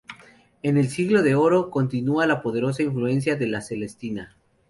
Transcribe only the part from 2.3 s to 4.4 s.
poderosa influencia de "La Celestina".